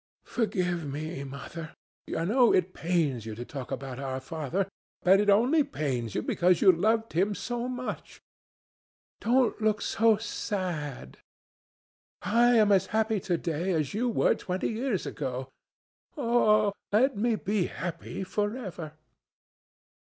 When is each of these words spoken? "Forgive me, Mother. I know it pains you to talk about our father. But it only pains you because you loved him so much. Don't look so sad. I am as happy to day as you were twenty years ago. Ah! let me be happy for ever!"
"Forgive 0.25 0.87
me, 0.91 1.23
Mother. 1.23 1.75
I 2.17 2.25
know 2.25 2.51
it 2.51 2.73
pains 2.73 3.27
you 3.27 3.35
to 3.35 3.45
talk 3.45 3.69
about 3.71 3.99
our 3.99 4.19
father. 4.19 4.67
But 5.03 5.19
it 5.19 5.29
only 5.29 5.63
pains 5.63 6.15
you 6.15 6.23
because 6.23 6.59
you 6.59 6.71
loved 6.71 7.13
him 7.13 7.35
so 7.35 7.67
much. 7.67 8.19
Don't 9.19 9.61
look 9.61 9.79
so 9.79 10.17
sad. 10.17 11.19
I 12.23 12.55
am 12.55 12.71
as 12.71 12.87
happy 12.87 13.19
to 13.19 13.37
day 13.37 13.73
as 13.73 13.93
you 13.93 14.09
were 14.09 14.33
twenty 14.33 14.69
years 14.69 15.05
ago. 15.05 15.49
Ah! 16.17 16.71
let 16.91 17.15
me 17.15 17.35
be 17.35 17.67
happy 17.67 18.23
for 18.23 18.57
ever!" 18.57 18.93